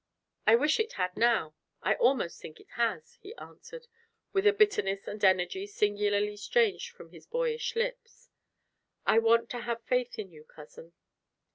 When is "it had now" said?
0.79-1.53